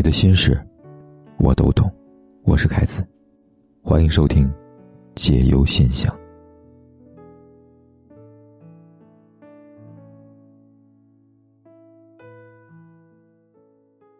[0.00, 0.58] 你的心事，
[1.36, 1.92] 我都懂。
[2.44, 3.06] 我是凯子，
[3.82, 4.48] 欢迎收听
[5.14, 6.10] 《解忧信箱》。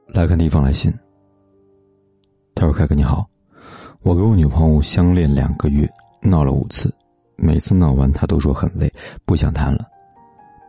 [0.09, 0.93] 来看第一封来信。
[2.55, 3.27] 他说：“凯哥你好，
[4.03, 5.89] 我跟我女朋友相恋两个月，
[6.21, 6.95] 闹了五次，
[7.37, 8.93] 每次闹完她都说很累，
[9.25, 9.89] 不想谈了，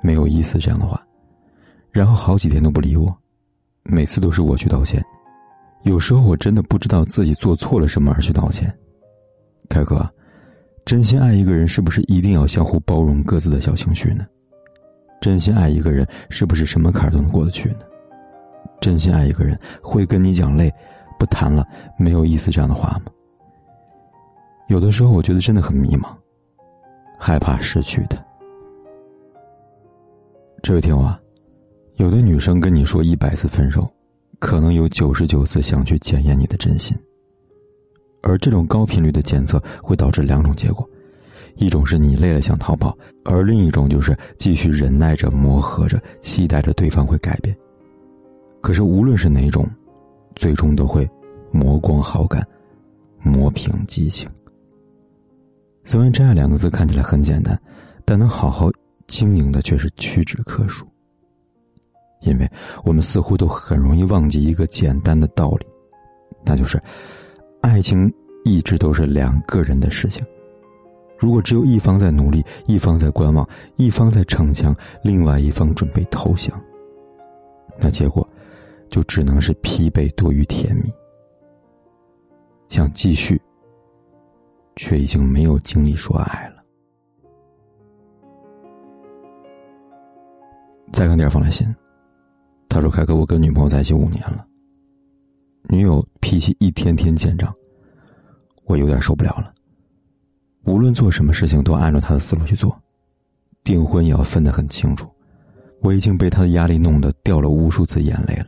[0.01, 1.05] 没有意思这样的话，
[1.91, 3.13] 然后好几天都不理我，
[3.84, 5.03] 每次都是我去道歉，
[5.84, 8.72] 有时候我真的不知道自己做错了什么而去道歉。
[9.70, 10.08] 凯哥，
[10.85, 14.25] 真心爱一个人是不是一定要相互包容各自的小情绪呢？
[15.20, 17.80] 真心爱一个人是不是什么坎儿都能过得去呢？”
[18.81, 20.73] 真心爱一个人，会跟你讲累，
[21.20, 21.63] 不谈了，
[21.98, 23.11] 没有意思这样的话吗？
[24.67, 26.08] 有的时候，我觉得真的很迷茫，
[27.20, 28.17] 害怕失去他。
[30.63, 31.20] 这位听友啊，
[32.01, 33.87] 有的女生跟你说一百次分手，
[34.39, 36.97] 可能有九十九次想去检验你的真心。
[38.23, 40.83] 而这种高频率的检测会导致两种结果：
[41.58, 47.55] 一种是你累了想逃跑，而另一种就是继续忍耐着、磨合着，期待着对方会改变。
[48.61, 49.69] 可是，无论是哪种，
[50.36, 51.08] 最终都会
[51.52, 52.43] 磨光好感，
[53.21, 54.27] 磨平激情。
[55.83, 57.55] 虽然“真爱”两个字看起来很简单，
[58.05, 58.71] 但能好好
[59.05, 60.83] 经营的却是屈指可数。
[62.22, 62.50] 因为
[62.83, 65.66] 我们似乎都很容易忘记一个简单的道理，
[66.45, 66.81] 那就是，
[67.61, 68.11] 爱情
[68.45, 70.25] 一直都是两个人的事情。
[71.19, 76.59] 如果只有一方在努力，一方在观望，一方在逞强，另外一方准备投降，
[77.77, 78.27] 那结果。
[78.89, 80.92] 就只能是疲惫多于甜蜜，
[82.67, 83.42] 想继续，
[84.75, 86.61] 却已经没有精力说爱了。
[90.92, 91.66] 再看第二封来信，
[92.72, 94.47] 他说：“凯哥，我跟女朋友在一起五年了，
[95.64, 97.53] 女友脾气一天天见长，
[98.64, 99.53] 我有点受不了了。
[100.64, 102.73] 无论做什么事情都按照她的思路去做，
[103.61, 105.05] 订婚也要分得很清楚。
[105.82, 108.48] 我已经被她的压力弄得掉了无数次眼泪了。”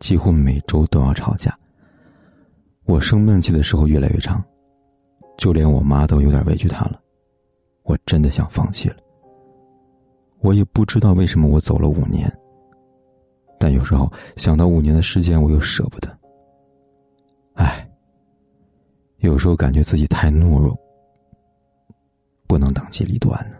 [0.00, 1.58] 几乎每周都要吵架。
[2.84, 4.44] 我生闷气的时候越来越长，
[5.38, 7.00] 就连我妈都有点委屈他了。
[7.84, 8.96] 我真的想放弃了。
[10.40, 12.30] 我也不知道为什么我走了五年，
[13.58, 16.18] 但有时候想到五年的时间，我又舍不得。
[17.54, 17.88] 唉，
[19.18, 20.78] 有时候感觉自己太懦弱，
[22.46, 23.56] 不能当机立断呢。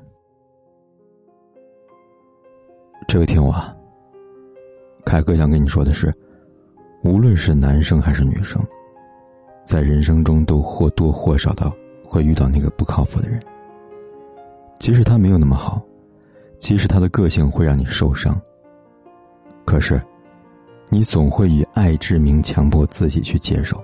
[3.08, 3.54] 这位听我，
[5.04, 6.12] 凯哥想跟你说的是。
[7.02, 8.60] 无论是男生还是女生，
[9.64, 11.70] 在人生中都或多或少的
[12.04, 13.40] 会遇到那个不靠谱的人。
[14.80, 15.80] 即使他没有那么好，
[16.58, 18.40] 即使他的个性会让你受伤，
[19.66, 20.00] 可是，
[20.88, 23.82] 你总会以爱之名强迫自己去接受，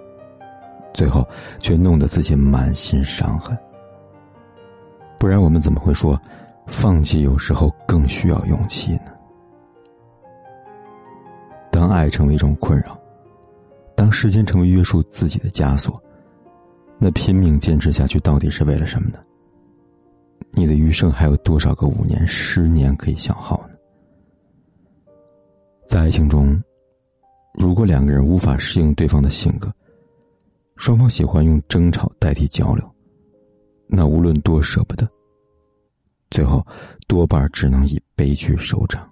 [0.94, 1.26] 最后
[1.58, 3.58] 却弄得自己满心伤痕。
[5.18, 6.18] 不然我们怎么会说，
[6.68, 9.12] 放弃有时候更需要勇气呢？
[11.72, 12.96] 当爱成为一种困扰。
[13.96, 16.00] 当时间成为约束自己的枷锁，
[16.96, 19.18] 那拼命坚持下去到底是为了什么呢？
[20.52, 23.71] 你的余生还有多少个五年、十年可以消耗呢？
[25.92, 26.58] 在爱情中，
[27.52, 29.70] 如果两个人无法适应对方的性格，
[30.76, 32.90] 双方喜欢用争吵代替交流，
[33.88, 35.06] 那无论多舍不得，
[36.30, 36.66] 最后
[37.06, 39.06] 多半只能以悲剧收场。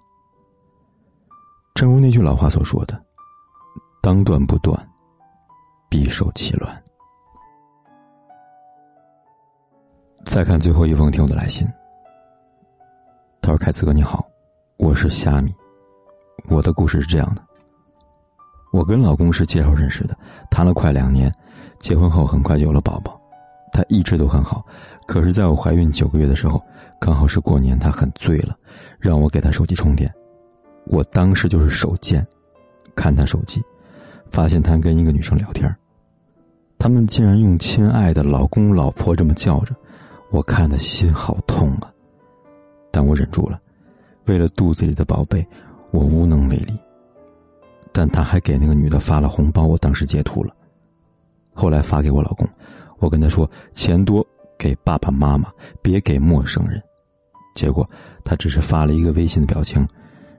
[1.75, 2.99] 正如那句老话所说的。
[4.01, 4.89] 当断不断，
[5.87, 6.83] 必受其乱。
[10.25, 11.67] 再看最后一封听我的来信。
[13.39, 14.25] 他说：“凯子哥你好，
[14.77, 15.53] 我是虾米。
[16.47, 17.41] 我的故事是这样的：
[18.71, 20.17] 我跟老公是介绍认识的，
[20.49, 21.33] 谈了快两年，
[21.79, 23.19] 结婚后很快就有了宝宝。
[23.71, 24.65] 他一直都很好，
[25.07, 26.61] 可是在我怀孕九个月的时候，
[26.99, 28.55] 刚好是过年，他很醉了，
[28.99, 30.13] 让我给他手机充电。
[30.85, 32.25] 我当时就是手贱，
[32.95, 33.61] 看他手机。”
[34.31, 35.69] 发现他跟一个女生聊天
[36.79, 39.75] 他们竟然用“亲爱的老公”“老婆”这么叫着，
[40.29, 41.91] 我看的心好痛啊！
[42.91, 43.59] 但我忍住了，
[44.27, 45.45] 为了肚子里的宝贝，
[45.91, 46.77] 我无能为力。
[47.93, 50.55] 但他还给那个女的发了红包，我当时截图了，
[51.53, 52.47] 后来发给我老公，
[52.99, 54.25] 我跟他说：“钱多
[54.57, 55.51] 给爸爸妈妈，
[55.81, 56.81] 别给陌生人。”
[57.53, 57.85] 结果
[58.23, 59.85] 他只是发了一个微信的表情，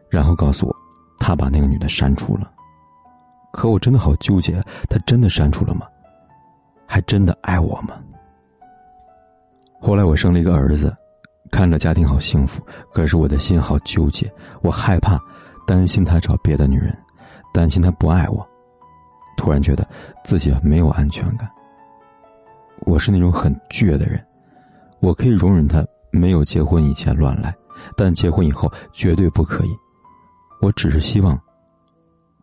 [0.09, 0.75] 然后告诉我，
[1.19, 2.51] 他把那个女的删除了。
[3.53, 5.87] 可我真的好纠结，他真的删除了吗？
[6.87, 8.01] 还真的爱我吗？
[9.79, 10.97] 后来我生了一个儿子，
[11.51, 12.65] 看着家庭好幸福，
[12.95, 14.33] 可是我的心好纠结。
[14.63, 15.21] 我害怕，
[15.67, 16.97] 担心他找别的女人，
[17.53, 18.47] 担心他不爱我，
[19.37, 19.87] 突然觉得
[20.25, 21.51] 自己没有安全感。
[22.81, 24.25] 我是那种很倔的人，
[25.01, 27.55] 我可以容忍他没有结婚以前乱来，
[27.97, 29.71] 但结婚以后绝对不可以。
[30.61, 31.41] 我只是希望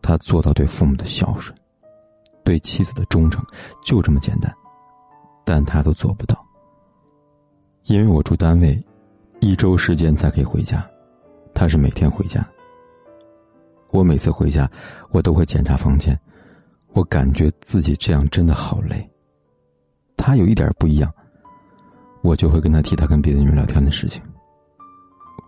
[0.02, 1.58] 他做到对父母的孝顺，
[2.44, 3.44] 对妻子的忠诚，
[3.84, 4.54] 就这么简单。
[5.46, 6.38] 但他都做不到，
[7.86, 8.80] 因为我住单位，
[9.40, 10.86] 一周时间才可以回家，
[11.54, 12.48] 他是每天回家。
[13.92, 14.70] 我每次回家，
[15.12, 16.18] 我都会检查房间，
[16.94, 19.10] 我感觉自己这样真的好累。
[20.16, 21.12] 他有一点不一样，
[22.22, 24.22] 我就会跟他提他跟别的女人聊天的事情。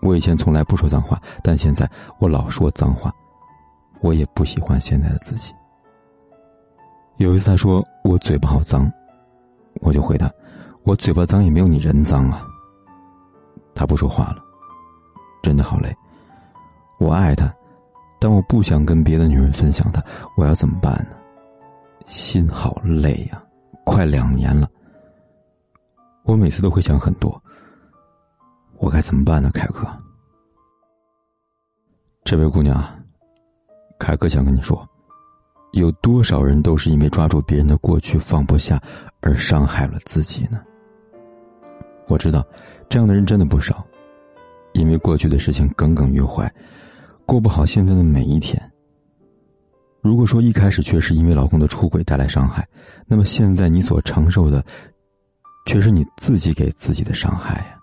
[0.01, 1.87] 我以前从来不说脏话，但现在
[2.19, 3.13] 我老说脏话，
[4.01, 5.53] 我也不喜欢现在的自己。
[7.17, 8.91] 有一次他说我嘴巴好脏，
[9.81, 10.31] 我就回他，
[10.83, 12.47] 我嘴巴脏也没有你人脏啊。
[13.75, 14.43] 他不说话了，
[15.43, 15.95] 真的好累。
[16.97, 17.53] 我爱他。
[18.23, 19.99] 但我不想跟别的女人分享他，
[20.37, 21.17] 我要怎么办呢？
[22.05, 23.43] 心好累呀，
[23.83, 24.69] 快两年了。
[26.21, 27.41] 我每次都会想很多，
[28.77, 29.49] 我该怎么办呢？
[29.55, 29.87] 凯哥，
[32.23, 32.79] 这位姑娘，
[33.97, 34.87] 凯哥想跟你说，
[35.71, 38.79] 有多少人都是因为抓住别人的过去放不下
[39.21, 40.61] 而伤害了自己呢？
[42.07, 42.45] 我知道，
[42.87, 43.83] 这样的人真的不少，
[44.73, 46.47] 因为过去的事情耿耿于怀。
[47.31, 48.61] 过不好现在的每一天。
[50.01, 52.67] 如果说一开始确实因为老公的出轨带来伤害，
[53.07, 54.61] 那么现在你所承受的，
[55.65, 57.79] 却是你自己给自己的伤害呀。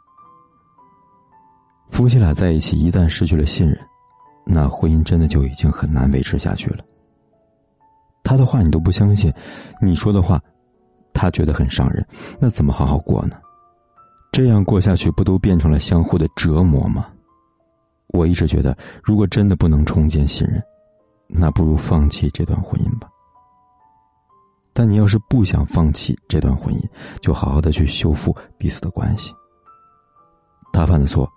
[1.88, 3.78] 夫妻俩在一起，一旦失去了信任，
[4.44, 6.84] 那婚姻真的就已经很难维持下去了。
[8.22, 9.32] 他的话你都不相信，
[9.80, 10.38] 你说的话，
[11.14, 12.06] 他觉得很伤人，
[12.38, 13.36] 那怎么好好过呢？
[14.30, 17.06] 这样过下去，不都变成了相互的折磨吗？
[18.08, 20.62] 我一直觉得，如果真的不能重建信任，
[21.26, 23.08] 那不如放弃这段婚姻吧。
[24.72, 26.82] 但你要是不想放弃这段婚姻，
[27.20, 29.32] 就好好的去修复彼此的关系。
[30.72, 31.28] 他犯的错，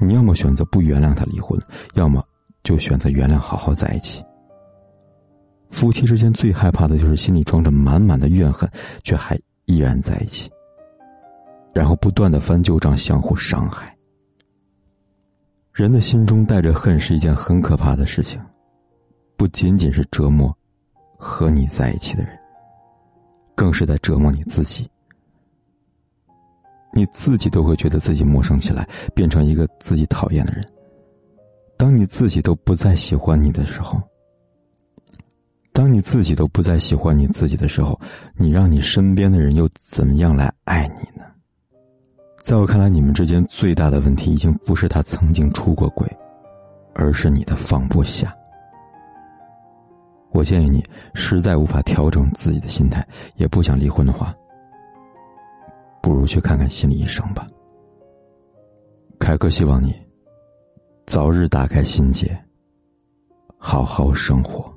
[0.00, 1.58] 你要么选择不原谅他离婚，
[1.94, 2.22] 要么
[2.62, 4.22] 就选择原谅，好好在一起。
[5.70, 8.70] 夫妻之间最害怕的就是心里装着满满的怨恨，
[9.02, 10.50] 却还依然在一起，
[11.72, 13.96] 然后不断的翻旧账，相互伤害。
[15.72, 18.40] 人的心中带着恨是一件很可怕的事情，
[19.36, 20.54] 不仅仅是折磨
[21.16, 22.36] 和你在一起的人，
[23.54, 24.90] 更是在折磨你自己。
[26.92, 30.64] 你自己都会觉得自己陌生起来，变成一个自己讨厌的人。
[31.76, 33.98] 当你自己都不再喜欢你的时候，
[35.72, 37.98] 当你自己都不再喜欢你自己的时候，
[38.34, 41.24] 你让你身边的人又怎么样来爱你呢？
[42.42, 46.08] 在我看来，你们之间最大的问题已经不是他曾经出过轨，
[46.94, 48.34] 而是你的放不下。
[50.30, 50.82] 我建议你，
[51.14, 53.06] 实在无法调整自己的心态，
[53.36, 54.34] 也不想离婚的话，
[56.00, 57.46] 不如去看看心理医生吧。
[59.18, 59.94] 凯哥希望你
[61.06, 62.36] 早日打开心结，
[63.58, 64.72] 好好生活。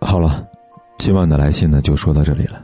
[0.00, 0.46] 好了，
[0.98, 2.63] 今晚的来信呢，就说到这里了。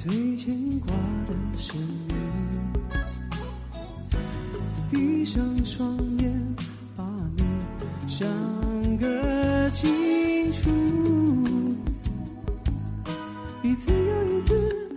[0.00, 0.92] 最牵挂
[1.26, 2.14] 的是你。
[4.88, 6.54] 闭上双眼，
[6.96, 7.04] 把
[7.36, 7.42] 你
[8.06, 8.28] 想
[8.98, 10.70] 个清楚。
[13.64, 14.88] 一次又一次，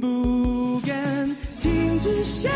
[0.00, 2.50] 不敢停止想。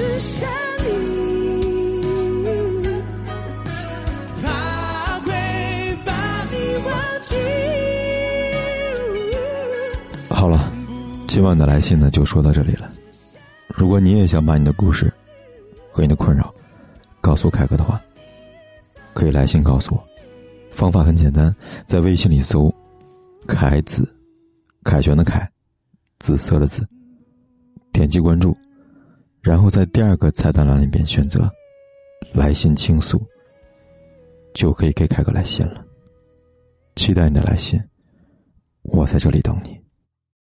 [0.00, 0.88] 只想你，
[4.40, 5.30] 他会
[6.06, 6.10] 把
[6.44, 6.90] 你忘
[7.20, 7.34] 记。
[10.30, 10.72] 好了，
[11.28, 12.90] 今晚的来信呢就说到这里了。
[13.68, 15.12] 如果你也想把你的故事
[15.92, 16.50] 和你的困扰
[17.20, 18.00] 告诉凯哥的话，
[19.12, 20.02] 可以来信告诉我。
[20.70, 21.54] 方法很简单，
[21.84, 22.74] 在微信里搜
[23.46, 24.10] “凯子”，
[24.82, 25.46] 凯旋的凯，
[26.20, 26.88] 紫色的紫，
[27.92, 28.56] 点击关注，
[29.42, 31.50] 然后在第二个菜单栏里边选择
[32.34, 33.20] “来信倾诉”，
[34.52, 35.84] 就可以给凯哥来信了。
[36.96, 37.82] 期待你的来信，
[38.82, 39.80] 我在这里等你。